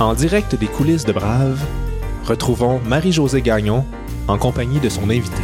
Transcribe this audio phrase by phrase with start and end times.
[0.00, 1.62] En direct des coulisses de Brave,
[2.24, 3.84] retrouvons Marie-Josée Gagnon
[4.28, 5.42] en compagnie de son invité.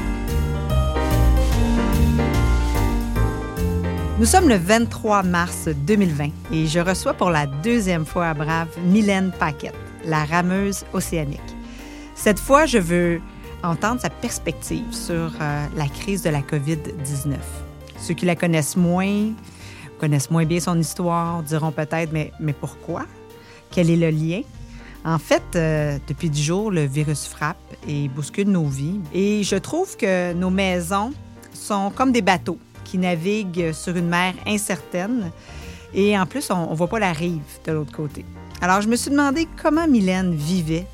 [4.18, 8.68] Nous sommes le 23 mars 2020 et je reçois pour la deuxième fois à Brave
[8.82, 9.74] Mylène Paquette,
[10.06, 11.40] la rameuse océanique.
[12.14, 13.20] Cette fois, je veux
[13.62, 17.34] entendre sa perspective sur euh, la crise de la COVID-19.
[17.98, 19.32] Ceux qui la connaissent moins,
[19.98, 23.04] connaissent moins bien son histoire, diront peut-être, mais, mais pourquoi?
[23.76, 24.40] Quel est le lien?
[25.04, 29.02] En fait, euh, depuis dix jours, le virus frappe et bouscule nos vies.
[29.12, 31.12] Et je trouve que nos maisons
[31.52, 35.30] sont comme des bateaux qui naviguent sur une mer incertaine.
[35.92, 38.24] Et en plus, on ne voit pas la rive de l'autre côté.
[38.62, 40.86] Alors, je me suis demandé comment Mylène vivait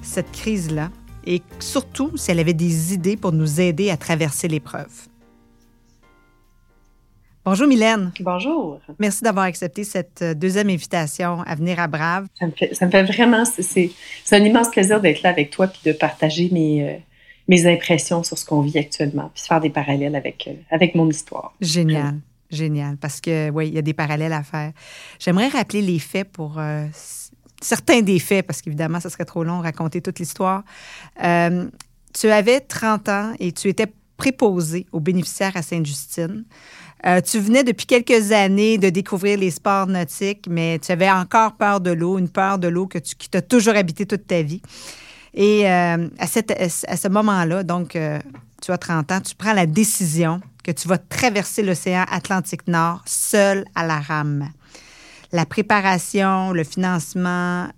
[0.00, 0.88] cette crise-là
[1.26, 5.08] et surtout si elle avait des idées pour nous aider à traverser l'épreuve.
[7.44, 8.10] Bonjour Mylène.
[8.20, 8.80] Bonjour.
[8.98, 12.26] Merci d'avoir accepté cette euh, deuxième invitation à venir à Brave.
[12.38, 13.90] Ça me fait, ça me fait vraiment, c'est
[14.32, 16.96] un immense plaisir d'être là avec toi puis de partager mes, euh,
[17.48, 21.06] mes impressions sur ce qu'on vit actuellement puis faire des parallèles avec, euh, avec mon
[21.10, 21.54] histoire.
[21.60, 22.14] Génial.
[22.50, 24.72] Génial, parce que oui, il y a des parallèles à faire.
[25.18, 26.60] J'aimerais rappeler les faits pour
[27.60, 30.62] certains des faits, parce qu'évidemment, ça serait trop long de raconter toute l'histoire.
[31.16, 36.44] tu avais 30 ans et tu étais préposé aux bénéficiaires à Sainte-Justine.
[37.06, 41.52] Euh, tu venais depuis quelques années de découvrir les sports nautiques, mais tu avais encore
[41.56, 44.40] peur de l'eau, une peur de l'eau que tu, qui t'a toujours habité toute ta
[44.40, 44.62] vie.
[45.34, 48.18] Et euh, à, cette, à, ce moment-là, donc, euh,
[48.62, 53.02] tu as 30 ans, tu prends la décision que tu vas traverser l'océan Atlantique Nord
[53.04, 54.48] seul à la rame.
[55.30, 57.68] La préparation, le financement,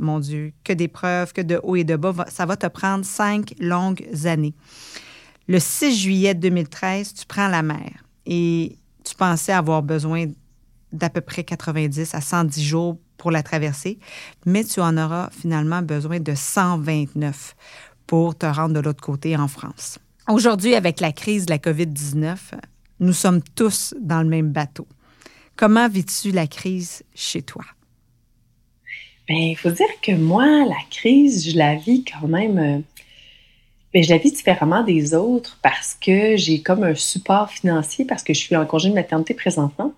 [0.00, 3.54] mon Dieu, que d'épreuves, que de haut et de bas, ça va te prendre cinq
[3.60, 4.54] longues années.
[5.46, 10.26] Le 6 juillet 2013, tu prends la mer et tu pensais avoir besoin
[10.92, 13.98] d'à peu près 90 à 110 jours pour la traverser,
[14.44, 17.56] mais tu en auras finalement besoin de 129
[18.06, 19.98] pour te rendre de l'autre côté en France.
[20.28, 22.36] Aujourd'hui, avec la crise de la COVID-19,
[23.00, 24.86] nous sommes tous dans le même bateau.
[25.56, 27.64] Comment vis-tu la crise chez toi?
[29.28, 32.78] Bien, il faut dire que moi, la crise, je la vis quand même euh,
[33.96, 38.22] mais je la vis différemment des autres parce que j'ai comme un support financier parce
[38.22, 39.94] que je suis en congé de maternité présentement.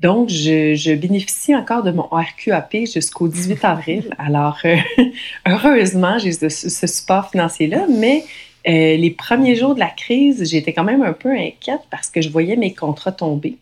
[0.00, 4.10] Donc, je, bénéficie encore de mon RQAP jusqu'au 18 avril.
[4.18, 4.74] Alors, euh,
[5.46, 8.24] heureusement, j'ai ce, support financier-là, mais
[8.66, 12.20] euh, les premiers jours de la crise, j'étais quand même un peu inquiète parce que
[12.20, 13.58] je voyais mes contrats tomber.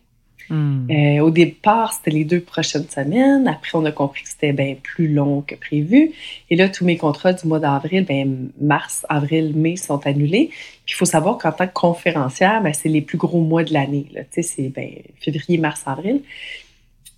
[0.50, 0.90] Hmm.
[0.90, 3.46] Euh, au départ, c'était les deux prochaines semaines.
[3.46, 6.12] Après, on a compris que c'était bien plus long que prévu.
[6.48, 10.48] Et là, tous mes contrats du mois d'avril, ben, mars, avril, mai sont annulés.
[10.86, 13.72] Puis il faut savoir qu'en tant que conférencière, ben, c'est les plus gros mois de
[13.72, 14.06] l'année.
[14.30, 16.22] C'est ben, février, mars, avril.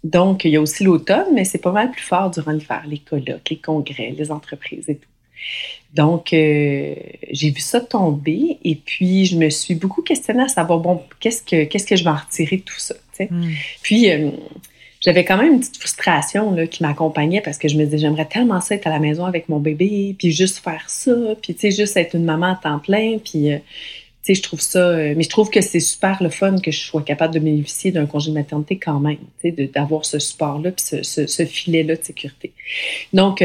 [0.02, 2.98] Donc, il y a aussi l'automne, mais c'est pas mal plus fort durant l'hiver, les
[2.98, 5.08] colloques, les congrès, les entreprises et tout.
[5.94, 6.94] Donc, euh,
[7.30, 11.42] j'ai vu ça tomber et puis je me suis beaucoup questionnée à savoir, bon, qu'est-ce
[11.42, 12.94] que, qu'est-ce que je vais en retirer de tout ça?
[13.28, 13.50] Hmm.
[13.82, 14.30] Puis, euh,
[15.00, 18.26] j'avais quand même une petite frustration là, qui m'accompagnait parce que je me disais, j'aimerais
[18.26, 21.60] tellement ça être à la maison avec mon bébé, puis juste faire ça, puis tu
[21.60, 23.52] sais, juste être une maman à temps plein, puis...
[23.52, 23.58] Euh,
[24.22, 26.78] tu sais, je trouve ça, mais je trouve que c'est super le fun que je
[26.78, 30.72] sois capable de bénéficier d'un congé de maternité quand même, tu sais, d'avoir ce support-là,
[30.72, 32.52] puis ce, ce, filet-là de sécurité.
[33.14, 33.40] Donc,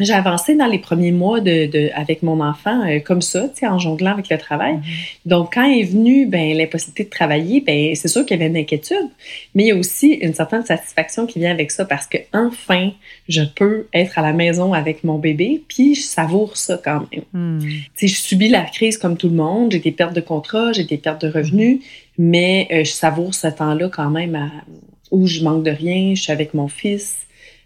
[0.00, 3.60] j'ai avancé dans les premiers mois de, de avec mon enfant euh, comme ça, tu
[3.60, 4.74] sais, en jonglant avec le travail.
[4.74, 5.26] Mm-hmm.
[5.26, 8.56] Donc, quand est venue ben, l'impossibilité de travailler, ben, c'est sûr qu'il y avait une
[8.56, 9.08] inquiétude,
[9.54, 12.90] mais il y a aussi une certaine satisfaction qui vient avec ça parce que enfin,
[13.28, 17.24] je peux être à la maison avec mon bébé, puis je savoure ça quand même.
[17.32, 17.60] Mm.
[17.60, 20.72] Tu sais, je subis la crise comme tout le monde, j'ai des pertes de contrat,
[20.72, 21.80] j'ai des pertes de revenus,
[22.18, 24.50] mais euh, je savoure ce temps-là quand même à,
[25.12, 27.18] où je manque de rien, je suis avec mon fils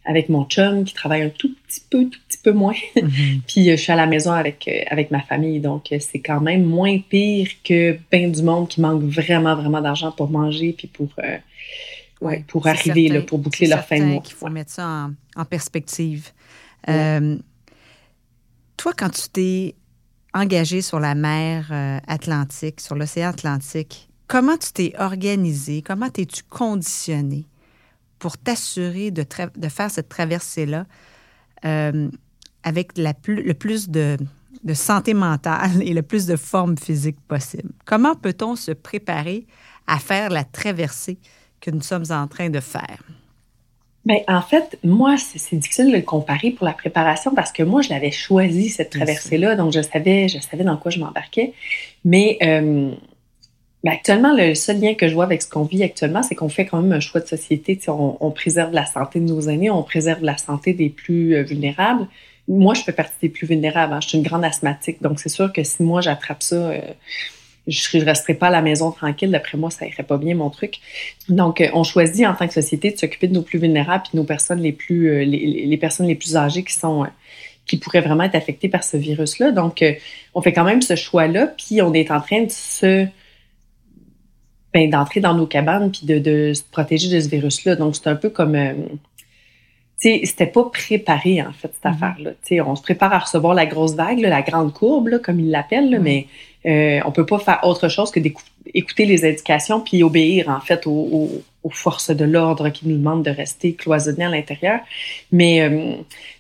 [0.09, 2.75] avec mon chum qui travaille un tout petit peu, tout petit peu moins.
[2.99, 3.43] Mhm.
[3.47, 5.61] puis euh, je suis à la maison avec, euh, avec ma famille.
[5.61, 9.81] Donc, euh, c'est quand même moins pire que ben du monde qui manque vraiment, vraiment
[9.81, 11.09] d'argent pour manger puis pour,
[12.21, 14.23] ouais, pour arriver, là, pour boucler leur fin de mois.
[14.27, 16.31] Il faut mettre ça en, perspective.
[16.87, 19.75] toi, quand tu t'es
[20.35, 21.71] engagé sur la mer
[22.07, 25.83] Atlantique, sur l'océan Atlantique, comment tu t'es organisé?
[25.83, 27.45] Comment t'es-tu conditionné?
[28.19, 29.25] Pour t'assurer de,
[29.57, 30.87] de, faire cette traversée-là
[31.65, 32.11] euh,
[32.63, 34.17] avec la le plus de,
[34.65, 37.71] de, santé mentale et le plus de forme physique possible.
[37.85, 39.47] Comment peut-on se préparer
[39.87, 41.19] à faire la traversée
[41.61, 43.03] que nous sommes en train de faire?
[44.05, 47.83] Bien, en fait, moi, c'est difficile de le comparer pour la préparation parce que moi,
[47.83, 51.53] je l'avais choisi, cette traversée-là, donc je savais, je savais dans quoi je m'embarquais.
[52.05, 52.93] Mais euh,
[53.85, 56.49] Ben, actuellement, le seul lien que je vois avec ce qu'on vit actuellement, c'est qu'on
[56.49, 57.79] fait quand même un choix de société.
[57.87, 61.43] On, on, préserve la santé de nos aînés, on préserve la santé des plus euh,
[61.43, 62.09] vulnérables.
[62.49, 63.93] Moi, je fais partie des plus vulnérables.
[63.93, 64.01] Hein.
[64.03, 65.01] Je suis une grande asthmatique.
[65.01, 66.81] Donc, c'est sûr que si moi, j'attrape ça, euh,
[67.69, 69.31] je ne resterai pas à la maison tranquille.
[69.31, 70.81] D'après moi, ça irait pas bien, mon truc.
[71.29, 74.19] Donc, euh, on choisit en tant que société de s'occuper de nos plus vulnérables de
[74.19, 77.07] nos personnes les plus, les, les, personnes les plus âgées qui sont
[77.67, 79.53] qui pourraient vraiment être affectées par ce virus-là.
[79.53, 79.85] Donc,
[80.35, 83.07] on fait quand même ce choix-là, puis on est en train de se
[84.73, 87.77] ben, d'entrer dans nos cabanes puis de, de, se protéger de ce virus-là.
[87.77, 88.55] Donc, c'est un peu comme.
[88.55, 88.75] Euh,
[90.01, 91.95] tu sais, c'était pas préparé, en fait, cette mm-hmm.
[91.95, 92.31] affaire-là.
[92.31, 95.41] Tu sais, on se prépare à recevoir la grosse vague, la grande courbe, là, comme
[95.41, 96.01] ils l'appellent, mm-hmm.
[96.01, 96.27] mais
[96.67, 100.87] euh, on peut pas faire autre chose que d'écouter les indications puis obéir, en fait,
[100.87, 104.81] aux, aux, forces de l'ordre qui nous demandent de rester cloisonnés à l'intérieur.
[105.33, 105.95] Mais euh,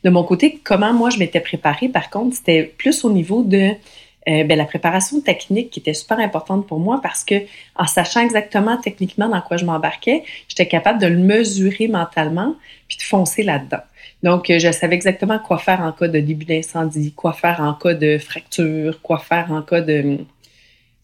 [0.05, 3.73] de mon côté, comment moi je m'étais préparée, par contre, c'était plus au niveau de
[4.29, 7.35] euh, ben, la préparation technique qui était super importante pour moi parce que
[7.77, 12.55] en sachant exactement techniquement dans quoi je m'embarquais, j'étais capable de le mesurer mentalement
[12.89, 13.83] puis de foncer là-dedans.
[14.23, 17.75] Donc, euh, je savais exactement quoi faire en cas de début d'incendie, quoi faire en
[17.75, 20.19] cas de fracture, quoi faire en cas de,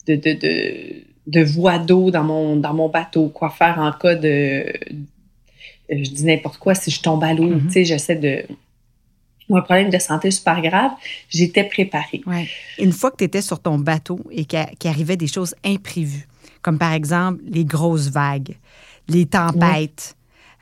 [0.07, 4.17] de, de, de, de voie d'eau dans mon, dans mon bateau, quoi faire en cas
[4.17, 7.67] de, euh, je dis n'importe quoi, si je tombe à l'eau, mm-hmm.
[7.67, 8.45] tu sais, j'essaie de,
[9.49, 10.93] ou un problème de santé super grave,
[11.29, 12.23] j'étais préparée.
[12.27, 12.49] Ouais.
[12.79, 16.27] Une fois que tu étais sur ton bateau et qu'arrivaient des choses imprévues,
[16.63, 18.57] comme par exemple les grosses vagues,
[19.09, 20.17] les tempêtes,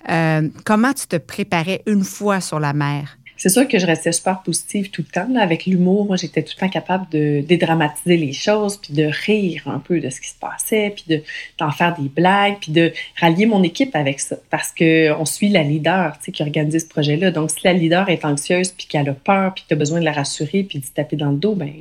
[0.09, 3.19] euh, comment tu te préparais une fois sur la mer?
[3.43, 5.27] C'est sûr que je restais super positive tout le temps.
[5.29, 9.03] Là, avec l'humour, moi, j'étais tout le temps capable de dédramatiser les choses, puis de
[9.03, 11.25] rire un peu de ce qui se passait, puis de,
[11.59, 14.37] d'en faire des blagues, puis de rallier mon équipe avec ça.
[14.49, 17.33] Parce qu'on suit la leader tu sais, qui organise ce projet-là.
[17.33, 20.05] Donc, si la leader est anxieuse, puis qu'elle a peur, puis que tu besoin de
[20.05, 21.73] la rassurer, puis de taper dans le dos, ben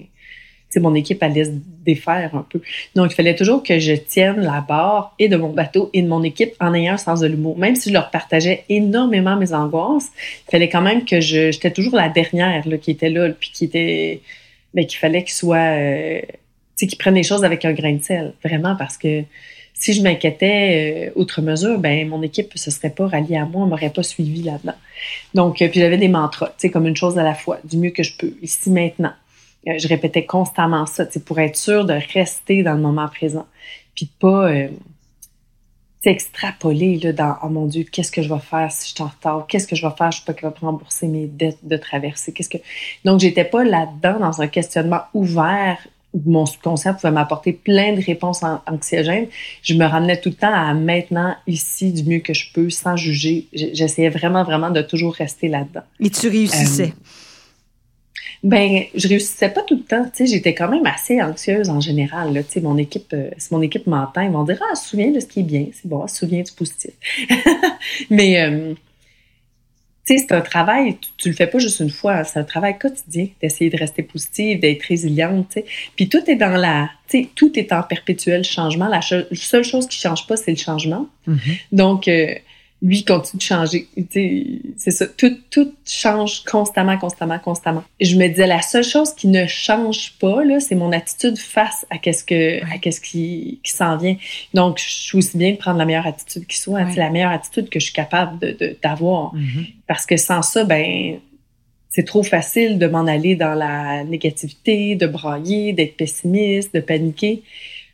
[0.79, 1.51] mon équipe allait se
[1.83, 2.61] défaire un peu.
[2.95, 6.07] Donc, il fallait toujours que je tienne la barre et de mon bateau et de
[6.07, 7.57] mon équipe en ayant un sens de l'humour.
[7.57, 10.09] Même si je leur partageais énormément mes angoisses,
[10.47, 13.51] il fallait quand même que je, j'étais toujours la dernière là, qui était là, puis
[13.53, 14.21] qui était,
[14.73, 16.21] mais ben, qu'il fallait qu'ils soit, euh,
[16.77, 19.23] qu'ils prennent les choses avec un grain de sel, vraiment, parce que
[19.81, 23.45] si je m'inquiétais euh, outre mesure, ben mon équipe ne se serait pas ralliée à
[23.45, 24.75] moi, ne m'aurait pas suivi là-dedans.
[25.33, 27.77] Donc, euh, puis j'avais des mantras, tu sais, comme une chose à la fois, du
[27.77, 29.13] mieux que je peux, ici maintenant.
[29.67, 33.45] Euh, je répétais constamment ça, pour être sûr de rester dans le moment présent,
[33.95, 34.67] puis de pas euh,
[36.03, 39.07] extrapoler là, dans oh mon Dieu, qu'est-ce que je vais faire si je suis en
[39.07, 41.77] retard, qu'est-ce que je vais faire, je suis pas capable de rembourser mes dettes de
[41.77, 42.57] traverser, qu'est-ce que
[43.05, 45.77] donc j'étais pas là-dedans dans un questionnement ouvert
[46.13, 49.27] où mon subconscient pouvait m'apporter plein de réponses anxiogènes.
[49.61, 52.97] Je me ramenais tout le temps à maintenant, ici, du mieux que je peux, sans
[52.97, 53.47] juger.
[53.53, 55.83] J'essayais vraiment, vraiment de toujours rester là-dedans.
[55.99, 56.89] Et tu réussissais.
[56.89, 57.20] Euh,
[58.43, 60.03] ben, je réussissais pas tout le temps.
[60.05, 62.33] Tu sais, j'étais quand même assez anxieuse en général.
[62.33, 62.41] Là.
[62.41, 65.19] Tu sais, mon équipe, euh, si mon équipe m'entend, ils vont dire ah, souviens de
[65.19, 66.91] ce qui est bien, c'est bon, souviens du positif.
[68.09, 68.73] Mais euh,
[70.05, 70.97] tu sais, c'est un travail.
[71.17, 72.23] Tu, le fais pas juste une fois.
[72.23, 75.49] C'est un travail quotidien d'essayer de rester positive, d'être résiliente.
[75.49, 75.65] Tu sais.
[75.95, 78.87] Puis tout est dans la, tu sais, tout est en perpétuel changement.
[78.87, 81.07] La seule chose qui change pas, c'est le changement.
[81.27, 81.57] Mm-hmm.
[81.73, 82.33] Donc euh,
[82.81, 83.87] lui continue de changer.
[84.77, 85.05] C'est ça.
[85.05, 87.83] Tout, tout change constamment, constamment, constamment.
[87.99, 91.85] Je me disais, la seule chose qui ne change pas, là, c'est mon attitude face
[91.91, 94.15] à qu'est-ce que, à qu'est-ce qui, qui s'en vient.
[94.55, 97.31] Donc, je suis aussi bien de prendre la meilleure attitude qui soit, c'est la meilleure
[97.31, 99.35] attitude que je suis capable de, d'avoir.
[99.35, 99.65] Mm-hmm.
[99.87, 101.19] Parce que sans ça, ben,
[101.89, 107.43] c'est trop facile de m'en aller dans la négativité, de brailler, d'être pessimiste, de paniquer.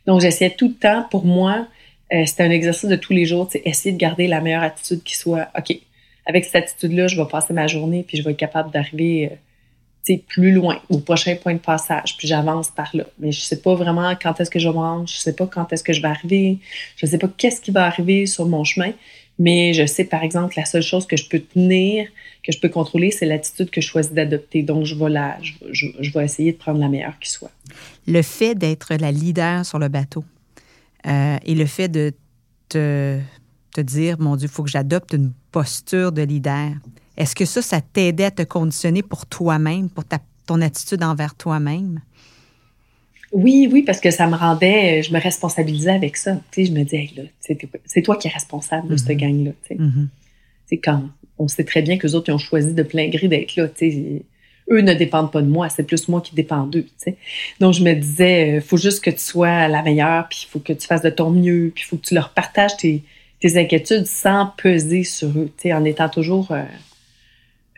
[0.06, 1.66] Donc, j'essayais tout le temps, pour moi,
[2.12, 5.16] euh, c'était un exercice de tous les jours, essayer de garder la meilleure attitude qui
[5.16, 5.76] soit, OK,
[6.26, 9.36] avec cette attitude-là, je vais passer ma journée, puis je vais être capable d'arriver euh,
[10.26, 13.04] plus loin, au prochain point de passage, puis j'avance par là.
[13.18, 15.84] Mais je sais pas vraiment quand est-ce que je mange, je sais pas quand est-ce
[15.84, 16.58] que je vais arriver,
[16.96, 18.92] je sais pas qu'est-ce qui va arriver sur mon chemin,
[19.38, 22.08] mais je sais, par exemple, la seule chose que je peux tenir,
[22.42, 24.62] que je peux contrôler, c'est l'attitude que je choisis d'adopter.
[24.62, 25.38] Donc, je vais, la,
[25.70, 27.50] je, je vais essayer de prendre la meilleure qui soit.
[28.06, 30.24] Le fait d'être la leader sur le bateau,
[31.06, 32.12] euh, et le fait de
[32.68, 33.18] te,
[33.74, 36.72] te dire, mon Dieu, il faut que j'adopte une posture de leader,
[37.16, 41.34] est-ce que ça, ça t'aidait à te conditionner pour toi-même, pour ta, ton attitude envers
[41.34, 42.00] toi-même?
[43.32, 46.36] Oui, oui, parce que ça me rendait, je me responsabilisais avec ça.
[46.52, 47.24] Tu sais, je me disais, là,
[47.84, 49.16] c'est toi qui es responsable de cette mm-hmm.
[49.16, 49.50] gang-là.
[49.66, 49.82] Tu sais.
[49.82, 50.80] Mm-hmm.
[50.82, 51.02] quand
[51.38, 53.68] on sait très bien que les autres ils ont choisi de plein gré d'être là.
[53.68, 54.22] Tu sais,
[54.70, 56.86] eux ne dépendent pas de moi, c'est plus moi qui dépends d'eux.
[57.60, 60.50] Donc, je me disais, il euh, faut juste que tu sois la meilleure, puis il
[60.50, 63.02] faut que tu fasses de ton mieux, puis il faut que tu leur partages tes,
[63.42, 66.62] inquiétudes sans peser sur eux, en étant toujours, euh,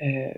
[0.02, 0.28] euh,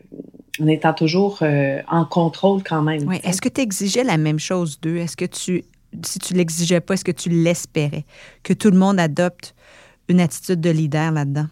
[0.61, 1.42] en étant toujours
[1.88, 3.06] en contrôle quand même.
[3.09, 3.21] Oui.
[3.23, 4.97] Est-ce que tu exigeais la même chose d'eux?
[4.97, 5.64] Est-ce que tu
[6.04, 8.04] si tu l'exigeais pas, est-ce que tu l'espérais?
[8.42, 9.54] Que tout le monde adopte
[10.09, 11.49] une attitude de leader là-dedans?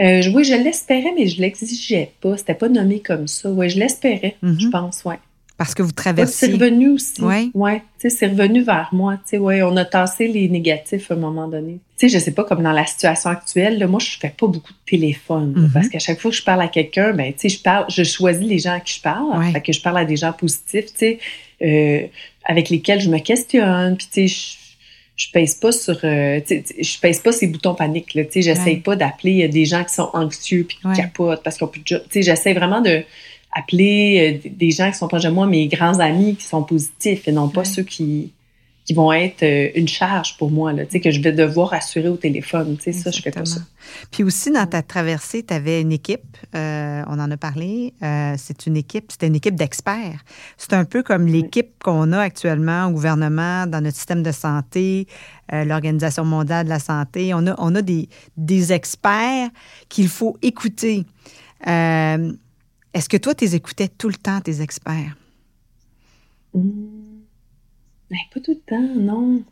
[0.00, 2.36] Euh, oui, je l'espérais, mais je l'exigeais pas.
[2.36, 3.50] C'était pas nommé comme ça.
[3.50, 4.70] Oui, je l'espérais, je mhm.
[4.70, 5.14] pense, oui.
[5.56, 6.46] Parce que vous traversez.
[6.46, 7.22] C'est revenu aussi.
[7.22, 7.52] Oui.
[7.54, 9.20] Ouais, c'est revenu vers moi.
[9.34, 11.78] Ouais, on a tassé les négatifs à un moment donné.
[11.96, 14.48] Tu sais, je sais pas, comme dans la situation actuelle, là, moi, je fais pas
[14.48, 15.54] beaucoup de téléphone.
[15.56, 15.70] Mhm.
[15.72, 18.02] Parce qu'à chaque fois que je parle à quelqu'un, ben, tu sais, je parle, je
[18.02, 19.52] choisis les gens à qui je parle.
[19.52, 21.18] Fait que je parle à des gens positifs, tu sais,
[21.62, 22.06] euh,
[22.44, 23.96] avec lesquels je me questionne.
[23.96, 24.56] Puis, sais,
[25.16, 28.76] je pèse pas sur euh, je pèse pas ces boutons paniques là tu sais j'essaie
[28.76, 31.96] pas d'appeler euh, des gens qui sont anxieux puis qui capotent parce qu'on peut tu
[32.10, 33.02] sais j'essaie vraiment de
[33.52, 37.28] appeler euh, des gens qui sont proches de moi mes grands amis qui sont positifs
[37.28, 38.32] et non pas ceux qui
[38.84, 42.16] qui vont être euh, une charge pour moi, là, que je vais devoir assurer au
[42.16, 42.76] téléphone.
[42.78, 43.60] Ça, je fais pas ça.
[44.10, 48.34] Puis aussi, dans ta traversée, tu avais une équipe, euh, on en a parlé, euh,
[48.36, 50.22] c'est une équipe, c'était une équipe d'experts.
[50.58, 55.06] C'est un peu comme l'équipe qu'on a actuellement au gouvernement, dans notre système de santé,
[55.50, 57.32] l'Organisation mondiale de la santé.
[57.34, 59.48] On a, on a des, des experts
[59.88, 61.04] qu'il faut écouter.
[61.66, 65.16] Est-ce que toi, tu les écoutais tout le temps, tes experts?
[66.54, 67.03] Mmh.
[68.10, 69.42] Ben, pas tout le temps, non.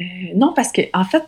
[0.00, 1.22] Euh, non, parce que en fait,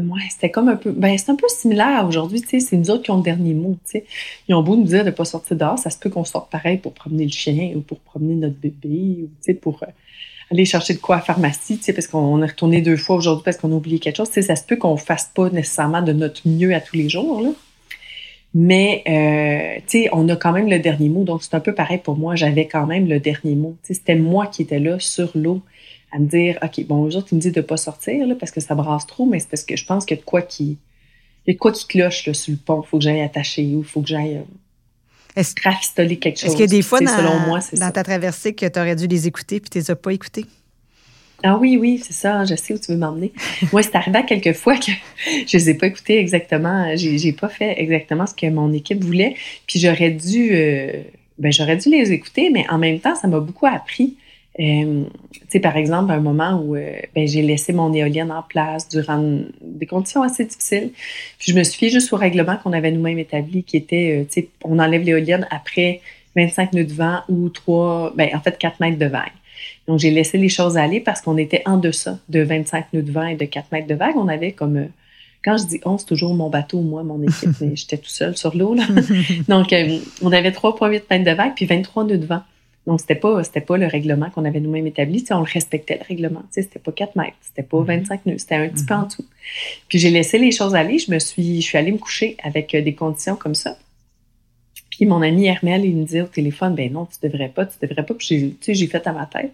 [0.00, 0.92] moi, c'était comme un peu.
[0.92, 2.60] Ben, c'est un peu similaire aujourd'hui, tu sais.
[2.60, 4.06] C'est nous autres qui ont le dernier mot, tu sais.
[4.48, 6.50] Ils ont beau nous dire de ne pas sortir dehors, ça se peut qu'on sorte
[6.50, 9.86] pareil pour promener le chien ou pour promener notre bébé ou, tu pour euh,
[10.50, 13.16] aller chercher de quoi à la pharmacie, tu sais, parce qu'on est retourné deux fois
[13.16, 14.28] aujourd'hui parce qu'on a oublié quelque chose.
[14.28, 17.08] Tu sais, ça se peut qu'on fasse pas nécessairement de notre mieux à tous les
[17.08, 17.50] jours, là.
[18.54, 21.24] Mais, euh, tu sais, on a quand même le dernier mot.
[21.24, 22.34] Donc, c'est un peu pareil pour moi.
[22.34, 23.76] J'avais quand même le dernier mot.
[23.82, 25.62] Tu sais, c'était moi qui étais là sur l'eau
[26.10, 28.60] à me dire, OK, bon, autres, ils me disent de pas sortir là, parce que
[28.60, 30.78] ça brasse trop, mais c'est parce que je pense qu'il y a de quoi qui,
[31.46, 32.82] il y a de quoi qui cloche là, sur le pont.
[32.84, 36.46] Il faut que j'aille attacher ou il faut que j'aille euh, rafistoler quelque chose.
[36.46, 38.96] Est-ce qu'il y a des fois dans, selon moi, dans ta traversée que tu aurais
[38.96, 40.46] dû les écouter puis tu les as pas écoutés?
[41.44, 43.32] Ah oui, oui, c'est ça, je sais où tu veux m'emmener.
[43.72, 44.90] Moi, c'est arrivé à quelques fois que
[45.46, 49.04] je les ai pas écoutés exactement, j'ai, j'ai pas fait exactement ce que mon équipe
[49.04, 49.36] voulait,
[49.68, 50.92] puis j'aurais dû, euh,
[51.38, 54.16] ben, j'aurais dû les écouter, mais en même temps, ça m'a beaucoup appris.
[54.58, 58.42] Euh, tu sais, par exemple, un moment où euh, ben, j'ai laissé mon éolienne en
[58.42, 60.90] place durant des conditions assez difficiles,
[61.38, 64.40] puis je me suis fiée juste au règlement qu'on avait nous-mêmes établi, qui était, tu
[64.40, 66.00] sais, on enlève l'éolienne après
[66.34, 69.30] 25 nœuds de vent ou 3, ben, en fait, 4 mètres de vague.
[69.88, 73.10] Donc, j'ai laissé les choses aller parce qu'on était en deçà de 25 nœuds de
[73.10, 74.16] vent et de 4 mètres de vague.
[74.16, 74.86] On avait comme, euh,
[75.42, 78.36] quand je dis on, c'est toujours mon bateau, moi, mon équipe, mais j'étais tout seul
[78.36, 78.76] sur l'eau.
[79.48, 82.42] Donc, euh, on avait 3,8 mètres de vague puis 23 nœuds de vent.
[82.86, 85.24] Donc, c'était pas, c'était pas le règlement qu'on avait nous-mêmes établi.
[85.30, 86.42] on le respectait, le règlement.
[86.50, 88.30] C'était pas 4 mètres, c'était pas 25 mm-hmm.
[88.30, 89.06] nœuds, c'était un petit peu en mm-hmm.
[89.06, 89.26] dessous.
[89.88, 90.98] Puis, j'ai laissé les choses aller.
[90.98, 93.78] Je me suis, je suis allée me coucher avec euh, des conditions comme ça.
[94.90, 97.78] Puis, mon ami Hermel, il me dit au téléphone, ben non, tu devrais pas, tu
[97.80, 98.12] devrais pas.
[98.12, 99.52] Puis, j'ai fait à ma tête.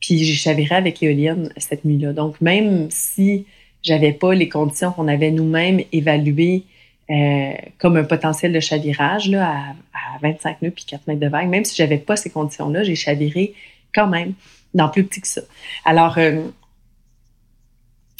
[0.00, 2.12] Puis j'ai chaviré avec l'éolienne cette nuit-là.
[2.12, 3.46] Donc, même si
[3.82, 6.64] j'avais pas les conditions qu'on avait nous-mêmes évaluées
[7.10, 11.48] euh, comme un potentiel de chavirage là, à, 25 nœuds puis 4 mètres de vague,
[11.48, 13.54] même si j'avais pas ces conditions-là, j'ai chaviré
[13.94, 14.32] quand même
[14.72, 15.42] dans plus petit que ça.
[15.84, 16.42] Alors, euh,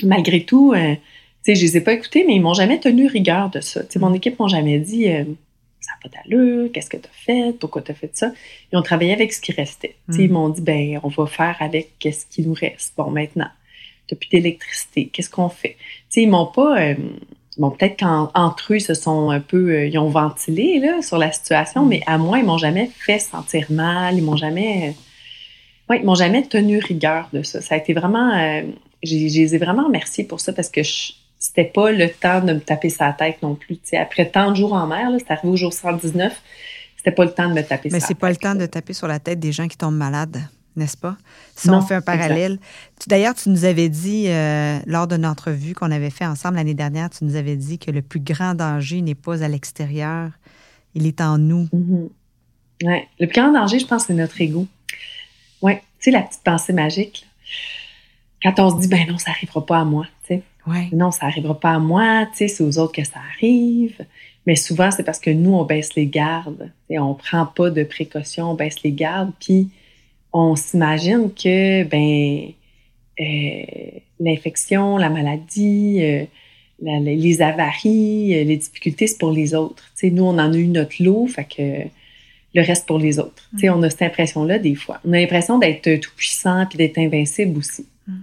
[0.02, 0.94] malgré tout, euh,
[1.46, 3.82] je les ai pas écoutés, mais ils m'ont jamais tenu rigueur de ça.
[3.96, 5.08] Mon équipe m'a jamais dit
[6.04, 8.32] pas d'allure, qu'est-ce que tu as fait, pourquoi tu as fait ça.
[8.72, 9.96] Ils ont travaillé avec ce qui restait.
[10.10, 10.32] Ils hmm.
[10.32, 12.94] m'ont dit, ben, on va faire avec ce qui nous reste.
[12.96, 13.48] Bon, maintenant,
[14.06, 15.76] tu n'as plus d'électricité, qu'est-ce qu'on fait?
[16.10, 16.80] T'sais, ils m'ont pas.
[16.80, 16.94] Euh,
[17.56, 19.70] bon, peut-être qu'entre eux, ils se sont un peu.
[19.70, 21.88] Euh, ils ont ventilé là, sur la situation, hmm.
[21.88, 24.88] mais à moi, ils m'ont jamais fait sentir mal, ils m'ont jamais.
[24.88, 27.60] Euh, ouais, ils m'ont jamais tenu rigueur de ça.
[27.60, 28.62] Ça a été vraiment.
[29.02, 31.12] je les ai vraiment remerciés pour ça parce que je,
[31.44, 33.78] c'était pas le temps de me taper sa tête non plus.
[33.92, 36.34] après tant de jours en mer, c'est arrivé au jour 119,
[36.96, 39.06] c'était pas le temps de me taper Mais c'est pas le temps de taper sur
[39.06, 40.38] la tête des gens qui tombent malades,
[40.74, 41.18] n'est-ce pas?
[41.54, 42.58] Si on fait un parallèle.
[43.08, 47.10] D'ailleurs, tu nous avais dit, euh, lors d'une entrevue qu'on avait fait ensemble l'année dernière,
[47.10, 50.30] tu nous avais dit que le plus grand danger n'est pas à l'extérieur,
[50.94, 51.68] il est en nous.
[51.74, 52.86] Mm-hmm.
[52.86, 53.06] ouais.
[53.20, 54.66] Le plus grand danger, je pense, c'est notre ego.
[55.60, 57.26] Oui, tu sais, la petite pensée magique.
[58.42, 60.42] Quand on se dit, ben non, ça n'arrivera pas à moi, tu sais.
[60.92, 64.04] Non, ça n'arrivera pas à moi, c'est aux autres que ça arrive.
[64.46, 66.70] Mais souvent, c'est parce que nous, on baisse les gardes.
[66.90, 69.70] Et on prend pas de précautions, on baisse les gardes, puis
[70.32, 72.52] on s'imagine que, ben,
[73.20, 76.24] euh, l'infection, la maladie, euh,
[76.80, 79.84] les avaries, euh, les difficultés, c'est pour les autres.
[80.02, 81.88] nous, on en a eu notre lot, fait que
[82.54, 83.48] le reste pour les autres.
[83.52, 83.68] mm.
[83.70, 85.00] On a cette impression-là des fois.
[85.04, 87.86] On a l'impression d'être tout puissant puis d'être invincible aussi.
[88.06, 88.14] Mm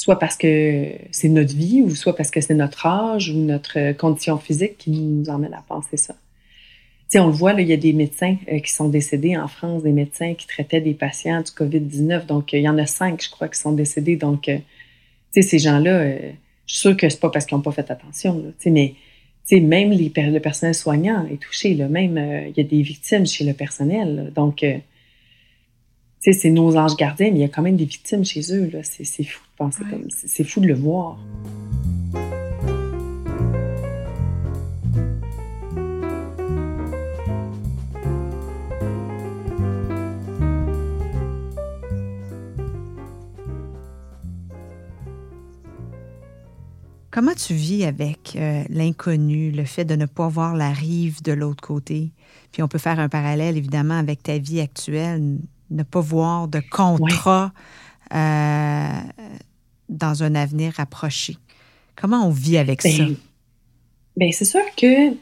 [0.00, 3.92] soit parce que c'est notre vie ou soit parce que c'est notre âge ou notre
[3.92, 6.14] condition physique qui nous emmène à penser ça.
[7.10, 9.46] sais, on le voit, là, il y a des médecins euh, qui sont décédés en
[9.46, 12.24] France, des médecins qui traitaient des patients du COVID-19.
[12.24, 14.16] Donc, il y en a cinq, je crois, qui sont décédés.
[14.16, 14.50] Donc,
[15.34, 18.40] tu ces gens-là, je suis sûre que c'est pas parce qu'ils n'ont pas fait attention,
[18.40, 18.94] tu sais, mais
[19.60, 21.74] même les, le personnel soignant est touché.
[21.74, 22.16] Là, même,
[22.48, 24.32] il y a des victimes chez le personnel.
[24.34, 24.64] donc,
[26.20, 28.70] c'est nos anges gardiens, mais il y a quand même des victimes chez eux.
[28.82, 31.18] C'est fou de penser comme C'est fou de le voir.
[47.12, 51.32] Comment tu vis avec euh, l'inconnu, le fait de ne pas voir la rive de
[51.32, 52.12] l'autre côté?
[52.52, 55.38] Puis on peut faire un parallèle, évidemment, avec ta vie actuelle
[55.70, 57.52] ne pas voir de contrat
[58.12, 59.00] euh,
[59.88, 61.36] dans un avenir approché.
[61.96, 62.88] Comment on vit avec ça?
[62.88, 63.14] Bien,
[64.16, 65.14] ben, c'est sûr que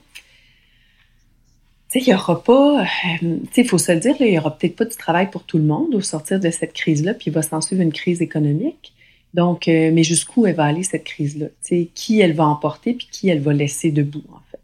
[1.94, 4.84] il n'y aura pas, euh, il faut se le dire, il n'y aura peut-être pas
[4.84, 7.60] du travail pour tout le monde au sortir de cette crise-là, puis il va s'en
[7.60, 8.92] suivre une crise économique.
[9.34, 11.46] Donc, euh, mais jusqu'où elle va aller cette crise-là?
[11.94, 14.60] Qui elle va emporter, puis qui elle va laisser debout, en fait?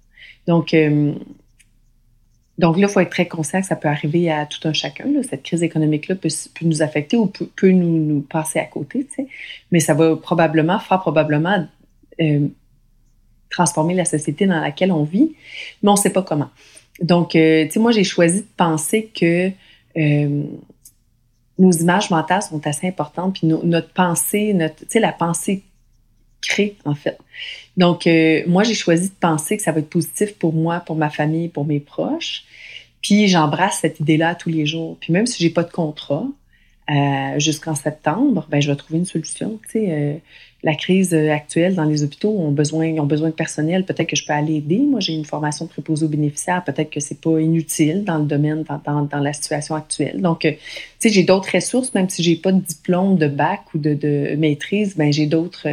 [0.46, 0.74] Donc,
[2.58, 5.06] donc là, il faut être très conscient que ça peut arriver à tout un chacun.
[5.28, 6.28] Cette crise économique-là peut,
[6.62, 9.06] nous affecter ou peut, nous, passer à côté,
[9.72, 11.66] mais ça va probablement, fera probablement
[12.20, 12.46] euh,
[13.50, 15.34] transformer la société dans laquelle on vit,
[15.82, 16.50] mais on ne sait pas comment.
[17.00, 19.50] Donc, euh, tu sais, moi, j'ai choisi de penser que
[19.96, 20.42] euh,
[21.58, 25.62] nos images mentales sont assez importantes, puis notre pensée, notre, tu sais, la pensée
[26.40, 27.18] crée, en fait.
[27.76, 30.96] Donc, euh, moi, j'ai choisi de penser que ça va être positif pour moi, pour
[30.96, 32.44] ma famille, pour mes proches.
[33.02, 34.96] Puis, j'embrasse cette idée-là tous les jours.
[35.00, 36.26] Puis, même si j'ai pas de contrat
[36.90, 39.58] euh, jusqu'en septembre, ben, je vais trouver une solution.
[39.64, 40.14] Tu sais, euh,
[40.62, 43.84] la crise actuelle dans les hôpitaux ont besoin, ils ont besoin de personnel.
[43.84, 44.78] Peut-être que je peux aller aider.
[44.78, 46.62] Moi, j'ai une formation de préposé aux bénéficiaires.
[46.64, 50.22] Peut-être que c'est pas inutile dans le domaine, dans, dans, la situation actuelle.
[50.22, 50.56] Donc, tu
[51.00, 54.36] sais, j'ai d'autres ressources, même si j'ai pas de diplôme de bac ou de, de
[54.36, 55.68] maîtrise, ben, j'ai d'autres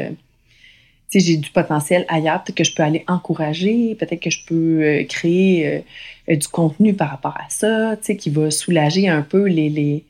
[1.19, 5.03] j'ai du potentiel ailleurs, peut-être que je peux aller encourager, peut-être que je peux euh,
[5.03, 5.83] créer
[6.29, 10.05] euh, du contenu par rapport à ça, qui va soulager un peu les, les,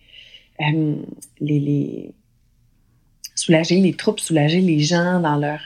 [0.62, 0.96] euh,
[1.40, 2.12] les,
[3.36, 5.60] soulager les troupes, soulager les gens dans leur...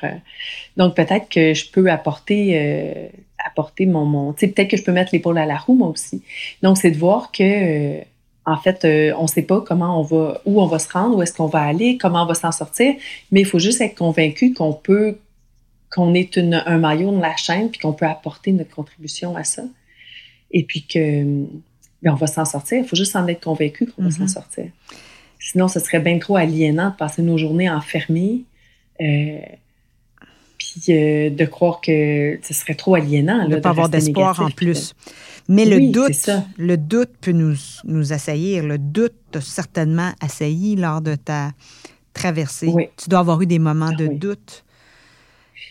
[0.78, 3.10] donc, peut-être que je peux apporter,
[3.46, 4.06] apporter mon...
[4.06, 6.24] mon peut-être que je peux mettre l'épaule à la roue, moi aussi.
[6.62, 8.00] Donc, c'est de voir que
[8.48, 8.86] en fait,
[9.18, 11.48] on ne sait pas comment on va, où on va se rendre, où est-ce qu'on
[11.48, 12.94] va aller, comment on va s'en sortir,
[13.32, 15.18] mais il faut juste être convaincu qu'on peut
[15.96, 19.64] qu'on est un maillot de la chaîne, puis qu'on peut apporter notre contribution à ça.
[20.52, 21.24] Et puis que
[22.04, 22.80] ben, on va s'en sortir.
[22.80, 24.28] Il faut juste en être convaincu qu'on va s'en mm-hmm.
[24.28, 24.66] sortir.
[25.40, 28.44] Sinon, ce serait bien trop aliénant de passer nos journées enfermées.
[29.02, 29.40] Euh,
[30.58, 33.48] puis euh, de croire que ce serait trop aliénant.
[33.48, 34.94] de ne pas avoir d'espoir en plus.
[35.48, 37.56] Mais le doute, le doute peut nous,
[37.86, 38.64] nous assaillir.
[38.64, 41.52] Le doute t'a certainement assailli lors de ta
[42.14, 42.74] traversée.
[42.98, 44.65] Tu dois avoir eu des moments de doute.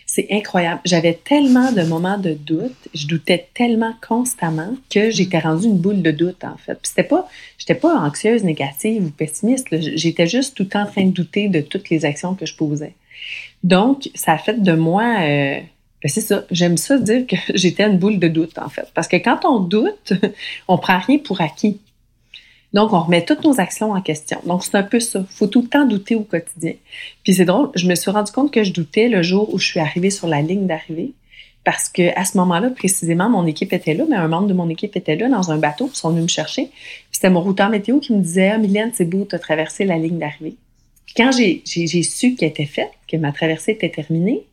[0.05, 0.81] C'est incroyable.
[0.85, 6.01] J'avais tellement de moments de doute, je doutais tellement constamment que j'étais rendue une boule
[6.01, 6.75] de doute en fait.
[6.75, 7.27] Puis c'était pas,
[7.57, 9.67] j'étais pas anxieuse, négative ou pessimiste.
[9.71, 12.93] J'étais juste tout en train de douter de toutes les actions que je posais.
[13.63, 15.59] Donc, ça a fait de moi, euh,
[16.03, 16.45] ben, c'est ça.
[16.51, 19.59] J'aime ça dire que j'étais une boule de doute en fait, parce que quand on
[19.59, 20.13] doute,
[20.67, 21.79] on prend rien pour acquis.
[22.75, 24.37] Donc, on remet toutes nos actions en question.
[24.45, 25.19] Donc, c'est un peu ça.
[25.19, 26.73] Il faut tout le temps douter au quotidien.
[27.23, 29.65] Puis c'est drôle, je me suis rendu compte que je doutais le jour où je
[29.65, 31.13] suis arrivée sur la ligne d'arrivée.
[31.63, 34.67] Parce que à ce moment-là, précisément, mon équipe était là, mais un membre de mon
[34.67, 36.65] équipe était là dans un bateau, ils sont venus me chercher.
[36.65, 39.85] Puis c'était mon routeur météo qui me disait ah, Mylène, c'est beau, tu as traversé
[39.85, 40.57] la ligne d'arrivée.
[41.05, 41.63] Puis quand j'ai
[42.03, 44.43] su qu'elle était faite, que ma traversée était terminée,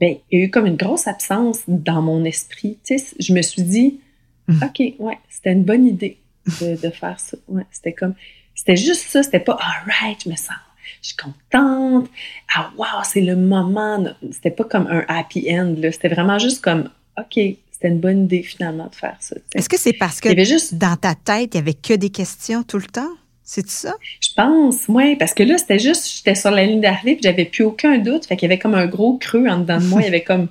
[0.00, 2.76] bien, il y a eu comme une grosse absence dans mon esprit.
[2.84, 4.00] Tu sais, je me suis dit,
[4.48, 4.64] mmh.
[4.64, 6.18] OK, ouais, c'était une bonne idée
[6.60, 7.36] de, faire ça.
[7.48, 8.14] Ouais, c'était comme,
[8.54, 10.56] c'était juste ça, c'était pas, alright, je me sens,
[11.02, 12.08] je suis contente,
[12.54, 14.04] ah wow, c'est le moment.
[14.32, 18.42] C'était pas comme un happy end, C'était vraiment juste comme, OK, c'était une bonne idée
[18.42, 19.36] finalement de faire ça.
[19.54, 20.74] Est-ce que c'est parce que juste...
[20.74, 23.12] dans ta tête, il y avait que des questions tout le temps?
[23.44, 23.94] C'est ça?
[24.20, 27.46] Je pense, oui, parce que là, c'était juste, j'étais sur la ligne d'arrivée, puis j'avais
[27.46, 28.26] plus aucun doute.
[28.26, 30.02] Fait qu'il y avait comme un gros creux en dedans de moi.
[30.02, 30.48] il y avait comme